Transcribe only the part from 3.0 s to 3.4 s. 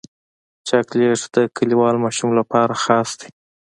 وي.